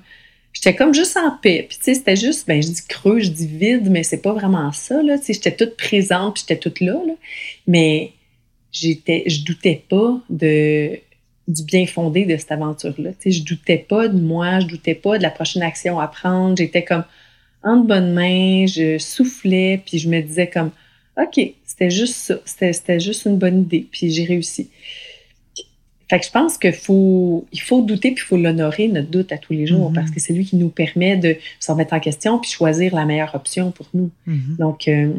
[0.60, 1.66] j'étais comme juste en paix.
[1.68, 4.32] Puis, tu sais, c'était juste, ben, je dis creux, je dis vide, mais c'est pas
[4.32, 5.16] vraiment ça, là.
[5.18, 7.14] Tu sais, j'étais toute présente, puis j'étais toute là, là.
[7.68, 8.12] Mais
[8.72, 10.98] j'étais, je doutais pas de,
[11.46, 13.10] du bien fondé de cette aventure-là.
[13.12, 16.08] Tu sais, je doutais pas de moi, je doutais pas de la prochaine action à
[16.08, 16.56] prendre.
[16.56, 17.04] J'étais comme
[17.62, 20.70] en de bonnes mains, je soufflais, puis je me disais comme,
[21.16, 22.40] OK, c'était juste ça.
[22.44, 24.70] C'était, c'était juste une bonne idée, puis j'ai réussi.
[26.10, 29.30] Fait que je pense qu'il faut, il faut douter puis il faut l'honorer, notre doute
[29.32, 29.94] à tous les jours, Mhm.
[29.94, 33.04] parce que c'est lui qui nous permet de se remettre en question puis choisir la
[33.04, 34.10] meilleure option pour nous.
[34.26, 34.56] Mhm.
[34.58, 35.12] Donc, euh,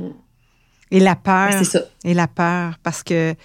[0.91, 1.51] Et la peur.
[1.53, 1.81] c'est ça.
[2.03, 3.35] Et la peur, parce que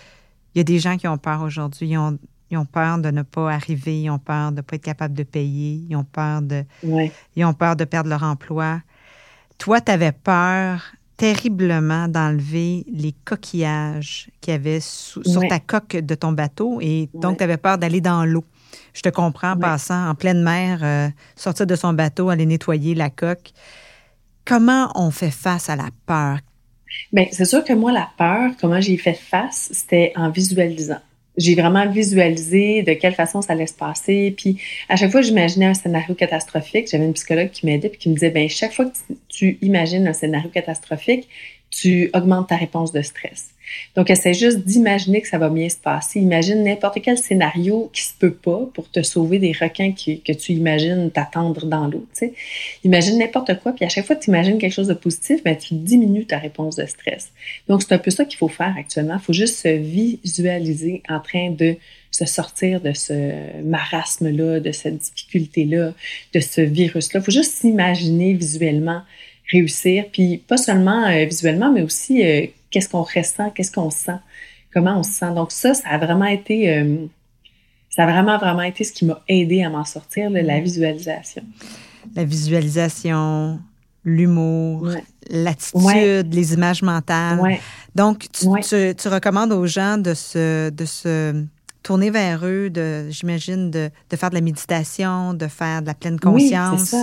[0.54, 1.88] il y a des gens qui ont peur aujourd'hui.
[1.88, 2.16] Ils ont,
[2.50, 5.12] ils ont peur de ne pas arriver, ils ont peur de ne pas être capable
[5.14, 7.10] de payer, ils ont peur de, Ouais.
[7.36, 8.80] ils ont peur de perdre leur emploi.
[9.58, 10.80] Toi, tu avais peur
[11.16, 17.08] terriblement d'enlever les coquillages qu'il y avait sous- sur ta coque de ton bateau et
[17.14, 17.36] donc Ouais.
[17.38, 18.44] tu avais peur d'aller dans l'eau.
[18.92, 19.60] Je te comprends en Ouais.
[19.60, 23.52] passant en pleine mer, euh, sortir de son bateau, aller nettoyer la coque.
[24.44, 26.38] Comment on fait face à la peur?
[27.12, 31.00] Bien, c'est sûr que moi, la peur, comment j'ai fait face, c'était en visualisant.
[31.36, 34.34] J'ai vraiment visualisé de quelle façon ça allait se passer.
[34.36, 38.08] Puis à chaque fois j'imaginais un scénario catastrophique, j'avais une psychologue qui m'aidait puis qui
[38.08, 41.28] me disait, ben chaque fois que tu imagines un scénario catastrophique,
[41.70, 43.53] tu augmentes ta réponse de stress.
[43.96, 46.20] Donc, essaie juste d'imaginer que ça va bien se passer.
[46.20, 50.32] Imagine n'importe quel scénario qui se peut pas pour te sauver des requins qui- que
[50.32, 52.06] tu imagines t'attendre dans l'eau.
[52.84, 55.56] Imagine n'importe quoi, puis à chaque fois que tu imagines quelque chose de positif, ben,
[55.56, 57.30] tu diminues ta réponse de stress.
[57.68, 59.14] Donc, c'est un peu ça qu'il faut faire actuellement.
[59.14, 61.76] Il faut juste se visualiser en train de
[62.10, 63.32] se sortir de ce
[63.64, 65.92] marasme-là, de cette difficulté-là,
[66.32, 67.20] de ce virus-là.
[67.20, 69.02] Il faut juste s'imaginer visuellement
[69.50, 74.18] réussir, puis pas seulement euh, visuellement, mais aussi euh, qu'est-ce qu'on ressent, qu'est-ce qu'on sent,
[74.72, 75.32] comment on se sent.
[75.34, 77.06] Donc ça, ça a vraiment été, euh,
[77.88, 81.44] ça a vraiment, vraiment été ce qui m'a aidé à m'en sortir, là, la visualisation.
[82.16, 83.60] La visualisation,
[84.04, 85.04] l'humour, Ouais.
[85.30, 86.22] l'attitude, Ouais.
[86.24, 87.38] les images mentales.
[87.40, 87.60] Ouais.
[87.94, 88.60] Donc, tu, Ouais.
[88.60, 91.44] tu- tu recommandes aux gens de se, de se
[91.84, 95.94] tourner vers eux, de, j'imagine, de, de faire de la méditation, de faire de la
[95.94, 96.94] pleine conscience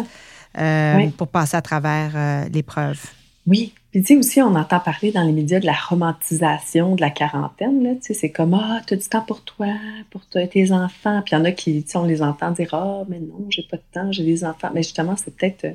[0.58, 3.00] euh, pour passer à travers euh, l'épreuve.
[3.48, 3.74] Oui.
[3.92, 7.10] Puis tu sais aussi, on entend parler dans les médias de la romantisation de la
[7.10, 7.84] quarantaine.
[7.84, 7.96] Là.
[7.96, 9.68] Tu sais, c'est comme ah, tu as du temps pour toi,
[10.12, 11.22] pour toi, tes enfants.
[11.26, 13.46] Puis il y en a qui, tu sais, on les entend dire ah, mais non,
[13.50, 14.70] j'ai pas de temps, j'ai des enfants.
[14.74, 15.74] Mais justement, c'est peut-être euh,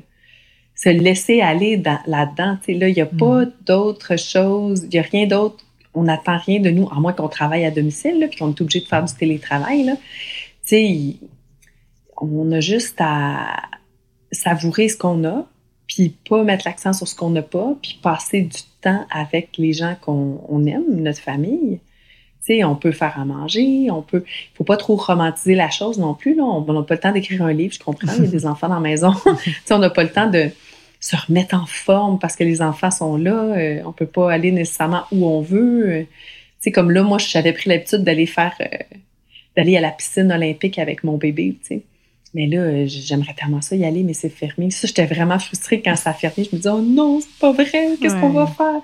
[0.73, 2.57] se laisser aller dans- là-dedans.
[2.63, 5.63] Tu sais, là, il n'y a pas d'autre chose, il n'y a rien d'autre.
[5.93, 8.61] On n'attend rien de nous, à moins qu'on travaille à domicile, là, puis qu'on est
[8.61, 9.83] obligé de faire du télétravail.
[9.83, 9.93] Là.
[9.95, 10.01] Tu
[10.63, 11.15] sais,
[12.19, 13.57] on a juste à
[14.31, 15.47] savourer ce qu'on a,
[15.87, 19.73] puis pas mettre l'accent sur ce qu'on n'a pas, puis passer du temps avec les
[19.73, 21.79] gens qu'on on aime, notre famille.
[22.45, 24.23] Tu sais, on peut faire à manger, on peut...
[24.25, 26.43] Il faut pas trop romantiser la chose non plus, là.
[26.43, 28.67] On n'a pas le temps d'écrire un livre, je comprends, il y a des enfants
[28.69, 29.13] dans la maison.
[29.43, 30.49] tu sais, on n'a pas le temps de
[30.99, 34.51] se remettre en forme parce que les enfants sont là, euh, on peut pas aller
[34.51, 35.89] nécessairement où on veut.
[35.89, 36.01] euh.
[36.03, 36.07] tu
[36.59, 38.53] sais, comme là, moi, j'avais pris l'habitude d'aller faire...
[38.61, 38.77] euh,
[39.55, 41.81] d'aller à la piscine olympique avec mon bébé, tu sais.
[42.33, 44.69] Mais là, euh, j'aimerais tellement ça y aller, mais c'est fermé.
[44.71, 46.43] Ça, j'étais vraiment frustrée quand ça a fermé.
[46.43, 48.81] Je me disais, oh non, c'est pas vrai, qu'est-ce qu'on va faire?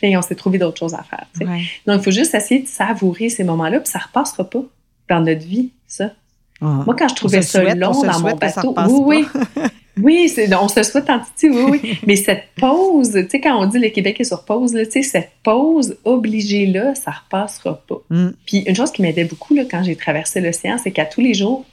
[0.00, 1.26] Puis on s'est trouvé d'autres choses à faire.
[1.40, 1.62] Ouais.
[1.86, 4.62] Donc, il faut juste essayer de savourer ces moments-là, puis ça repassera pas
[5.08, 6.12] dans notre vie, ça.
[6.60, 6.82] Ah.
[6.86, 8.74] Moi, quand je trouvais ça souhaite- long dans mon bateau,
[9.04, 9.62] oui, oui.
[10.02, 11.98] Oui, c'est, on se souhaite en titi, oui, oui.
[12.06, 14.92] Mais cette pause, tu sais, quand on dit le Québec est sur pause, là, tu
[14.92, 18.00] sais, cette pause obligée-là, ça repassera pas.
[18.08, 18.28] Mm.
[18.46, 21.34] Puis une chose qui m'aidait beaucoup là, quand j'ai traversé l'océan, c'est qu'à tous les
[21.34, 21.64] jours,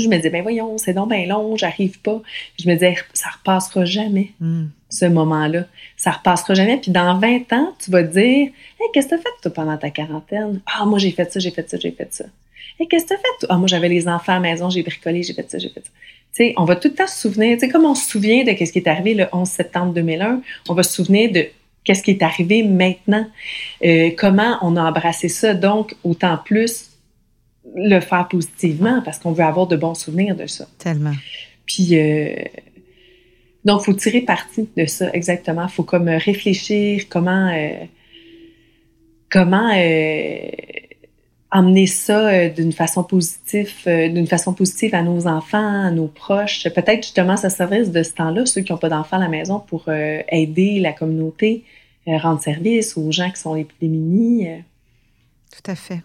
[0.00, 2.20] je me disais, ben voyons, c'est donc bien long, j'arrive pas.
[2.62, 4.66] Je me disais, ça repassera jamais, Mm.
[4.90, 5.64] ce moment-là.
[5.96, 6.76] Ça repassera jamais.
[6.78, 9.52] Puis dans 20 ans, tu vas te dire, hey, qu'est-ce que tu as fait, toi,
[9.52, 10.60] pendant ta quarantaine?
[10.66, 12.24] Ah, moi, j'ai fait ça, j'ai fait ça, j'ai fait ça.
[12.78, 13.48] Hey, qu'est-ce que tu as fait, toi?
[13.52, 15.80] Ah, moi, j'avais les enfants à la maison, j'ai bricolé, j'ai fait ça, j'ai fait
[15.80, 15.90] ça.
[16.34, 18.42] Tu sais, on va tout le temps se souvenir, tu sais, comme on se souvient
[18.44, 21.46] de ce qui est arrivé le 11 septembre 2001, on va se souvenir de
[21.84, 23.26] qu'est-ce qui est arrivé maintenant,
[23.84, 25.52] euh, comment on a embrassé ça.
[25.52, 26.86] Donc, autant plus
[27.74, 30.66] le faire positivement parce qu'on veut avoir de bons souvenirs de ça.
[30.78, 31.14] Tellement.
[31.66, 32.34] Puis, euh,
[33.64, 35.64] donc, il faut tirer parti de ça, exactement.
[35.64, 37.84] Il faut comme réfléchir comment, euh,
[39.30, 40.48] comment euh,
[41.52, 46.64] emmener ça euh, d'une façon positive, d'une façon positive à nos enfants, à nos proches.
[46.74, 49.60] Peut-être justement ça service de ce temps-là, ceux qui n'ont pas d'enfants à la maison,
[49.60, 51.64] pour aider la communauté,
[52.06, 54.48] rendre service aux gens qui sont les plus démunis.
[55.52, 56.00] Tout à fait.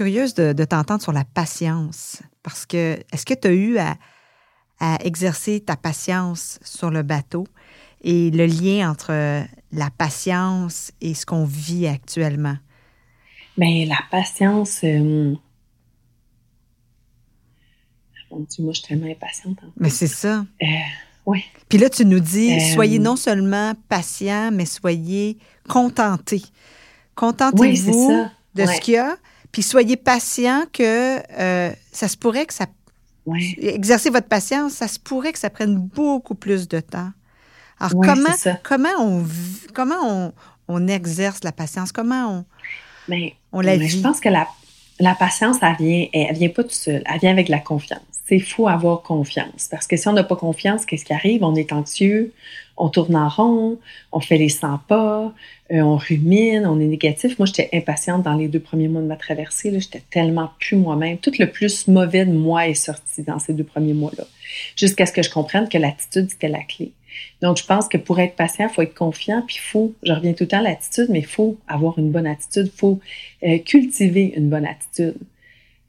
[0.00, 2.22] Curieuse de, de t'entendre sur la patience.
[2.42, 3.96] Parce que, est-ce que tu as eu à,
[4.78, 7.46] à exercer ta patience sur le bateau
[8.02, 12.56] et le lien entre la patience et ce qu'on vit actuellement?
[13.58, 14.80] Mais la patience.
[14.84, 15.34] euh,
[18.30, 19.58] Mon Dieu, moi, je suis tellement impatiente.
[19.76, 20.46] Mais c'est ça.
[20.62, 20.66] Euh,
[21.26, 21.44] oui.
[21.68, 25.36] Puis là, tu nous dis, Euh, soyez non seulement patient, mais soyez
[25.68, 26.42] contentés.
[27.16, 29.16] Contentez-vous de ce qu'il y a,
[29.52, 32.66] puis soyez patient que euh, ça se pourrait que ça...
[33.58, 37.10] Exercer votre patience, ça se pourrait que ça prenne beaucoup plus de temps.
[37.78, 39.24] Alors, comment, comment, on,
[39.72, 40.32] comment on,
[40.68, 41.92] on, exerce la patience?
[41.92, 42.44] Comment on,
[43.08, 43.88] mais, on la vit?
[43.88, 44.48] Je pense que la,
[44.98, 47.02] la patience, elle vient, elle vient pas tout seul.
[47.06, 48.00] Elle vient avec la confiance.
[48.26, 49.68] C'est fou avoir confiance.
[49.70, 51.42] Parce que si on n'a pas confiance, qu'est-ce qui arrive?
[51.42, 52.32] On est anxieux,
[52.80, 53.78] on tourne en rond,
[54.10, 55.32] on fait les 100 pas,
[55.70, 57.38] euh, on rumine, on est négatif.
[57.38, 59.78] Moi, j'étais impatiente dans les deux premiers mois de ma traversée.
[59.78, 61.18] J'étais tellement plus moi-même.
[61.18, 64.24] Tout le plus mauvais de moi est sorti dans ces deux premiers mois-là.
[64.76, 66.92] Jusqu'à ce que je comprenne que l'attitude, c'était la clé.
[67.42, 70.12] Donc, je pense que pour être patient, il faut être confiant, puis il faut, je
[70.12, 72.98] reviens tout le temps à l'attitude, mais il faut avoir une bonne attitude, il faut
[73.42, 75.16] euh, cultiver une bonne attitude.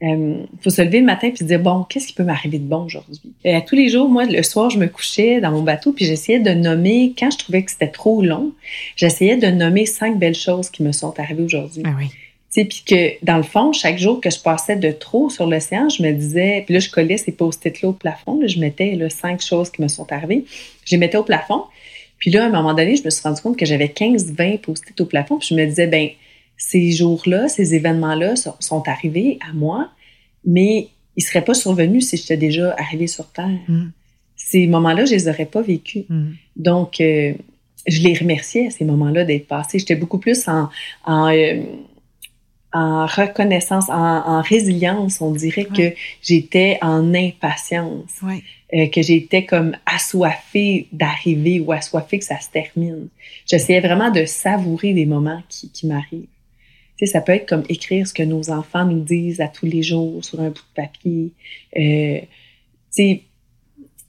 [0.02, 2.58] Il euh, faut se lever le matin puis se dire bon, qu'est-ce qui peut m'arriver
[2.58, 3.20] de bon aujourd'hui?
[3.46, 6.40] Euh, Tous les jours, moi, le soir, je me couchais dans mon bateau puis j'essayais
[6.40, 8.52] de nommer quand je trouvais que c'était trop long,
[8.96, 11.84] j'essayais de nommer cinq belles choses qui me sont arrivées aujourd'hui.
[11.86, 12.08] Ah oui.
[12.54, 16.04] Puis que dans le fond, chaque jour que je passais de trop sur l'océan, je
[16.04, 19.42] me disais, puis là, je collais ces post-it là au plafond, je mettais là, cinq
[19.42, 20.44] choses qui me sont arrivées,
[20.86, 21.64] je les mettais au plafond.
[22.18, 25.00] Puis là, à un moment donné, je me suis rendu compte que j'avais 15-20 post-it
[25.00, 26.10] au plafond, puis je me disais, ben
[26.62, 29.90] ces jours-là, ces événements-là sont, arrivés à moi,
[30.46, 33.60] mais ils ne seraient pas survenus si j'étais déjà arrivée sur Terre.
[33.68, 33.88] Mm.
[34.36, 36.06] Ces moments-là, je ne les aurais pas vécus.
[36.08, 36.30] Mm.
[36.58, 37.34] Donc, euh,
[37.88, 39.80] je les remerciais à ces moments-là d'être passés.
[39.80, 40.70] J'étais beaucoup plus en,
[41.04, 41.64] en, euh,
[42.74, 45.20] reconnaissance, en, résilience.
[45.20, 48.22] On dirait que j'étais en impatience,
[48.76, 53.08] euh, que j'étais comme assoiffée d'arriver ou assoiffée que ça se termine.
[53.48, 56.28] J'essayais vraiment de savourer des moments qui, qui m'arrivent
[57.06, 60.24] ça peut être comme écrire ce que nos enfants nous disent à tous les jours
[60.24, 61.32] sur un bout de papier.
[61.78, 62.22] Euh,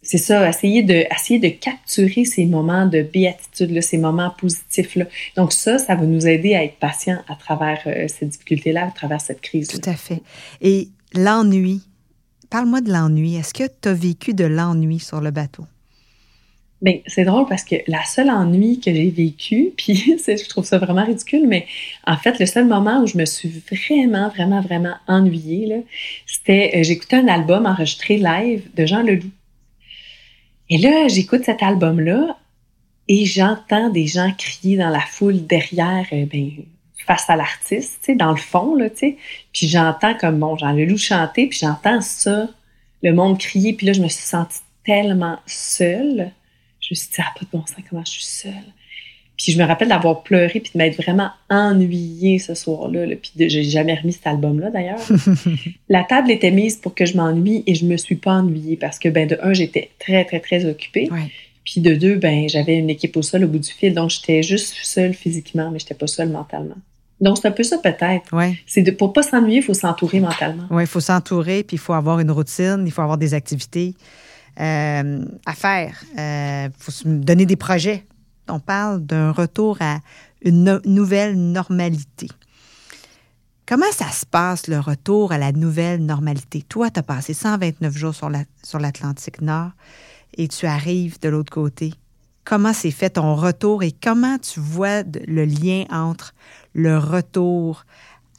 [0.02, 5.06] c'est ça, essayer de, essayer de capturer ces moments de béatitude, ces moments positifs-là.
[5.36, 8.90] Donc ça, ça va nous aider à être patient à travers euh, ces difficultés-là, à
[8.90, 9.68] travers cette crise.
[9.68, 10.20] Tout à fait.
[10.60, 11.82] Et l'ennui,
[12.50, 13.36] parle-moi de l'ennui.
[13.36, 15.64] Est-ce que tu as vécu de l'ennui sur le bateau?
[16.82, 20.78] Ben, c'est drôle parce que la seule ennui que j'ai vécu, puis je trouve ça
[20.78, 21.66] vraiment ridicule, mais
[22.06, 25.84] en fait, le seul moment où je me suis vraiment, vraiment, vraiment ennuyée,
[26.26, 29.30] c'était, euh, j'écoutais un album enregistré live de Jean Leloup.
[30.70, 32.36] Et là, j'écoute cet album-là
[33.06, 36.50] et j'entends des gens crier dans la foule derrière, euh, ben,
[37.06, 39.16] face à l'artiste, dans le fond, là, tu sais.
[39.52, 42.48] Puis j'entends comme, bon, Jean Leloup chanter, puis j'entends ça,
[43.04, 46.32] le monde crier, puis là, je me suis sentie tellement seule
[46.82, 48.52] je me suis dit, ça n'a pas de bon sens, comment je suis seule?
[49.36, 53.06] Puis je me rappelle d'avoir pleuré puis de m'être vraiment ennuyée ce soir-là.
[53.06, 55.00] Là, puis j'ai jamais remis cet album-là d'ailleurs.
[55.88, 58.98] la table était mise pour que je m'ennuie et je me suis pas ennuyée parce
[58.98, 61.08] que, ben, de un, j'étais très, très, très occupée.
[61.64, 63.94] Puis de deux, ben, j'avais une équipe au sol au bout du fil.
[63.94, 66.76] Donc j'étais juste seule physiquement, mais j'étais pas seule mentalement.
[67.22, 68.32] Donc, c'est un peu ça peut-être.
[68.32, 68.58] Ouais.
[68.66, 70.64] C'est de, pour pas s'ennuyer, il faut s'entourer mentalement.
[70.70, 73.94] Oui, il faut s'entourer, puis il faut avoir une routine, il faut avoir des activités.
[74.60, 76.04] Euh, à faire.
[76.12, 78.04] Il euh, faut se donner des projets.
[78.48, 80.00] On parle d'un retour à
[80.42, 82.28] une nouvelle normalité.
[83.66, 86.62] Comment ça se passe, le retour à la nouvelle normalité?
[86.68, 88.28] Toi, tu as passé 129 jours sur
[88.78, 89.70] l'Atlantique la, Nord
[90.36, 91.94] et tu arrives de l'autre côté.
[92.44, 96.34] Comment s'est fait ton retour et comment tu vois le lien entre
[96.74, 97.86] le retour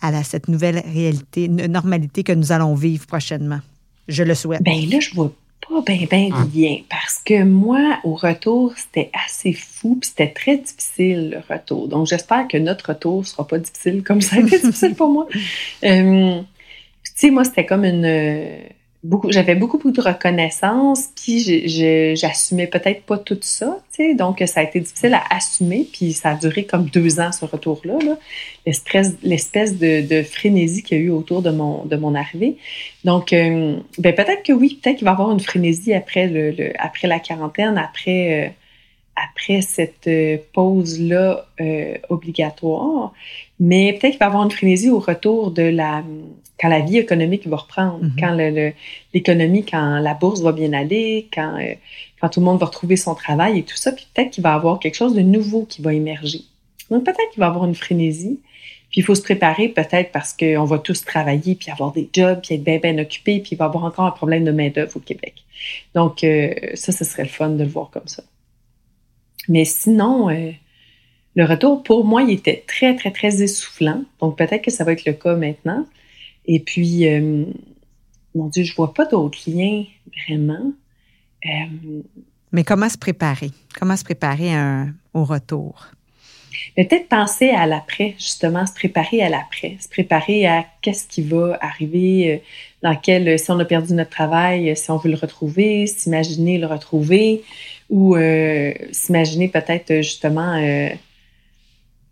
[0.01, 3.61] à cette nouvelle réalité, normalité que nous allons vivre prochainement?
[4.07, 4.61] Je le souhaite.
[4.61, 5.31] Bien là, je vois
[5.69, 6.45] pas bien, bien ah.
[6.45, 6.77] bien.
[6.89, 11.87] Parce que moi, au retour, c'était assez fou, puis c'était très difficile, le retour.
[11.87, 15.27] Donc, j'espère que notre retour sera pas difficile comme ça a été difficile pour moi.
[15.83, 16.41] Euh,
[17.03, 18.05] tu sais, moi, c'était comme une
[19.29, 21.67] j'avais beaucoup, beaucoup de reconnaissance, puis
[22.15, 26.13] j'assumais peut-être pas tout ça, tu sais, donc ça a été difficile à assumer, puis
[26.13, 27.99] ça a duré comme deux ans ce retour-là,
[28.65, 32.57] l'espèce de, frénésie qu'il y a eu autour de mon, arrivée.
[33.03, 37.07] Donc, euh, ben peut-être que oui, peut-être qu'il va y avoir une frénésie après, après
[37.09, 38.49] la quarantaine, après, euh,
[39.15, 41.45] après cette euh, pause-là
[42.07, 43.13] obligatoire,
[43.59, 46.03] mais peut-être qu'il va y avoir une frénésie au retour de la
[46.63, 48.13] quand la vie économique va reprendre, mhm.
[48.17, 48.37] quand
[49.13, 51.73] l'économie, quand la bourse va bien aller, quand, euh,
[52.21, 54.53] quand tout le monde va retrouver son travail et tout ça, puis peut-être qu'il va
[54.53, 56.39] y avoir quelque chose de nouveau qui va émerger.
[56.89, 58.39] Donc peut-être qu'il va y avoir une frénésie.
[58.91, 62.39] Puis il faut se préparer peut-être parce qu'on va tous travailler, puis avoir des jobs,
[62.41, 64.95] puis être bien, bien occupés, puis il va y avoir encore un problème de main-d'œuvre
[64.95, 65.43] au Québec.
[65.93, 68.23] Donc euh, ça, ce serait le fun de le voir comme ça.
[69.49, 70.51] Mais sinon, euh,
[71.35, 74.03] le retour, pour moi, il était très, très, très essoufflant.
[74.21, 75.85] Donc peut-être que ça va être le cas maintenant.
[76.45, 77.45] Et puis, euh,
[78.35, 79.85] mon Dieu, je vois pas d'autres liens
[80.27, 80.73] vraiment.
[81.45, 82.01] Euh,
[82.51, 83.51] Mais comment se préparer?
[83.79, 84.51] Comment se préparer
[85.13, 85.87] au retour?
[86.75, 91.57] Peut-être penser à l'après, justement, se préparer à l'après, se préparer à qu'est-ce qui va
[91.61, 92.37] arriver, euh,
[92.81, 96.67] dans quel, si on a perdu notre travail, si on veut le retrouver, s'imaginer le
[96.67, 97.43] retrouver,
[97.89, 100.89] ou euh, s'imaginer peut-être justement euh,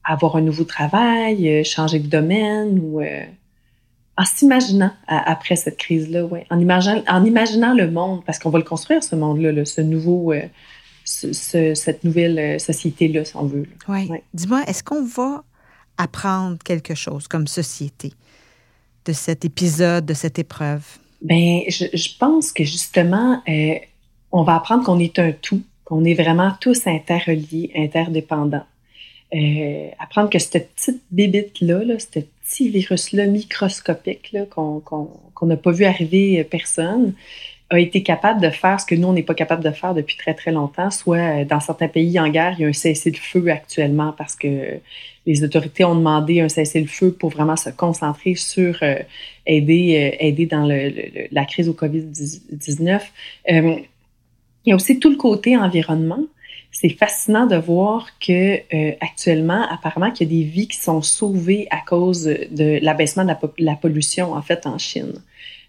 [0.03, 3.01] avoir un nouveau travail, changer de domaine, ou
[4.17, 8.59] en s'imaginant après cette crise-là, ouais, en imaginant, en imaginant le monde, parce qu'on va
[8.59, 10.33] le construire, ce monde-là, ce nouveau,
[11.05, 13.67] cette nouvelle euh, société-là, si on veut.
[13.87, 14.09] Oui.
[14.33, 15.43] Dis-moi, est-ce qu'on va
[15.97, 18.13] apprendre quelque chose comme société
[19.05, 20.83] de cet épisode, de cette épreuve?
[21.21, 23.75] Bien, je, pense que justement, euh,
[24.31, 28.65] on va apprendre qu'on est un tout, qu'on est vraiment tous interreliés, interdépendants.
[29.33, 34.81] Euh, apprendre que cette petite bébite-là, là, ce petit virus-là microscopique qu'on
[35.43, 37.13] n'a pas vu arriver personne,
[37.71, 40.17] a été capable de faire ce que nous, on n'est pas capable de faire depuis
[40.17, 40.91] très, très longtemps.
[40.91, 44.79] Soit euh, dans certains pays en guerre, il y a un cessez-le-feu actuellement parce que
[45.25, 48.95] les autorités ont demandé un cessez-le-feu pour vraiment se concentrer sur euh,
[49.45, 50.91] aider, euh, aider dans le,
[51.31, 52.99] la crise au COVID-19.
[53.47, 53.85] il
[54.65, 56.25] y a aussi tout le côté environnement.
[56.71, 58.61] C'est fascinant de voir que
[59.03, 63.33] actuellement, apparemment, qu'il y a des vies qui sont sauvées à cause de l'abaissement de
[63.59, 65.21] la pollution en fait en Chine.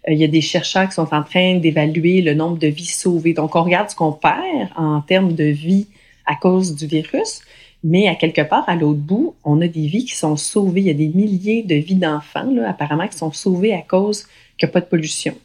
[0.07, 2.85] Euh, il y a des chercheurs qui sont en train d'évaluer le nombre de vies
[2.85, 3.33] sauvées.
[3.33, 5.87] Donc, on regarde ce qu'on perd en termes de vie
[6.25, 7.41] à cause du virus,
[7.83, 10.81] mais à quelque part, à l'autre bout, on a des vies qui sont sauvées.
[10.81, 14.23] Il y a des milliers de vies d'enfants, apparemment, qui sont sauvées à cause
[14.57, 15.35] qu'il n'y a pas de pollution.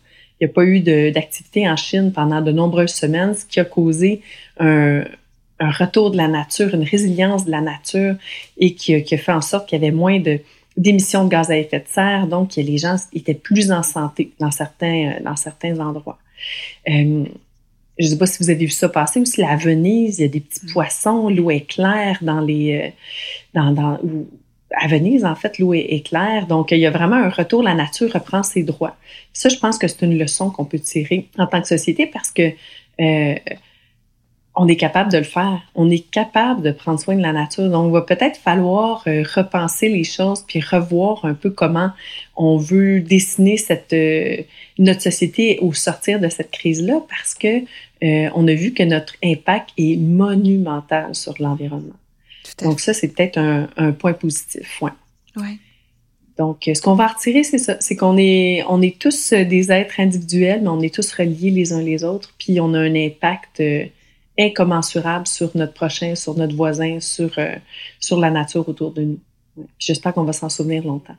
[0.40, 3.64] Il n'y a pas eu d'activité en Chine pendant de nombreuses semaines, ce qui a
[3.64, 4.20] causé
[4.60, 5.02] un,
[5.60, 8.14] retour de la nature, une résilience de la nature
[8.58, 10.40] et qui, qui a fait en sorte qu'il y avait moins de,
[10.78, 14.50] d'émissions de gaz à effet de serre, donc les gens étaient plus en santé dans
[14.50, 16.18] certains, euh, dans certains endroits.
[16.88, 17.24] Euh,
[17.98, 20.24] je ne sais pas si vous avez vu ça passer aussi, la Venise, il y
[20.24, 20.72] a des petits mm.
[20.72, 22.76] poissons, l'eau est claire dans les...
[22.76, 22.90] Euh,
[23.54, 23.98] dans, dans,
[24.80, 26.46] à Venise, en fait, l'eau est, claire.
[26.46, 28.94] Donc, il y a vraiment un retour, la nature reprend ses droits.
[29.32, 32.30] Ça, je pense que c'est une leçon qu'on peut tirer en tant que société parce
[32.30, 32.52] que
[34.58, 35.60] on est capable de le faire.
[35.76, 37.70] On est capable de prendre soin de la nature.
[37.70, 41.92] Donc, il va peut-être falloir euh, repenser les choses puis revoir un peu comment
[42.36, 44.42] on veut dessiner cette euh,
[44.78, 47.58] notre société au sortir de cette crise-là parce que
[48.02, 51.96] euh, on a vu que notre impact est monumental sur l'environnement.
[52.62, 54.80] Donc, ça, c'est peut-être un, point positif.
[54.82, 54.90] Ouais.
[55.36, 55.58] ouais.
[56.36, 60.00] Donc, ce qu'on va retirer, c'est ça, c'est qu'on est, on est tous des êtres
[60.00, 63.60] individuels, mais on est tous reliés les uns les autres, puis on a un impact
[64.38, 67.56] incommensurable sur notre prochain, sur notre voisin, sur, euh,
[67.98, 69.18] sur la nature autour de nous.
[69.78, 71.16] J'espère qu'on va s'en souvenir longtemps.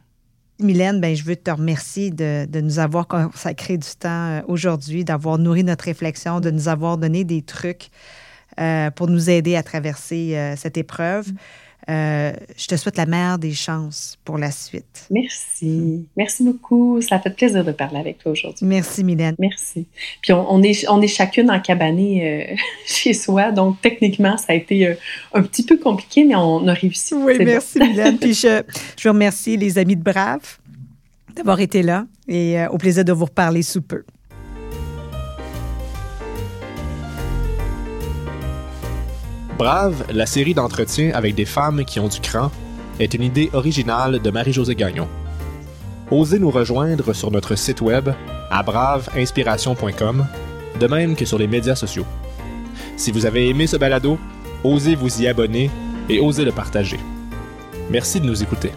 [0.59, 5.03] Mylène, ben, je veux te remercier de, de nous avoir consacré du temps euh, aujourd'hui,
[5.03, 7.89] d'avoir nourri notre réflexion, de nous avoir donné des trucs
[8.59, 11.31] euh, pour nous aider à traverser cette épreuve.
[11.87, 15.07] Euh, je te souhaite la meilleure des chances pour la suite.
[15.09, 16.05] Merci.
[16.17, 17.01] Merci beaucoup.
[17.01, 18.65] Ça a fait plaisir de parler avec toi aujourd'hui.
[18.65, 19.35] Merci, Mylène.
[19.39, 19.87] Merci.
[20.21, 24.55] Puis on, est, on est chacune en cabanée euh, chez soi, donc techniquement, ça a
[24.55, 24.95] été euh,
[25.33, 27.15] un petit peu compliqué, mais on a réussi.
[27.15, 28.17] Oui, merci, Mylène.
[28.19, 28.61] Puis je,
[28.97, 30.59] je veux remercier les amis de Brave
[31.35, 34.03] d'avoir été là et au plaisir de vous reparler sous peu.
[39.59, 42.49] Brave, la série d'entretiens avec des femmes qui ont du cran,
[42.97, 45.09] est une idée originale de Marie-Josée Gagnon.
[46.11, 48.07] Osez nous rejoindre sur notre site web
[48.49, 50.25] à braveinspiration.com,
[50.79, 52.05] de même que sur les médias sociaux.
[52.95, 54.17] Si vous avez aimé ce balado,
[54.63, 55.69] osez vous y abonner
[56.07, 56.99] et osez le partager.
[57.89, 58.71] Merci de nous écouter.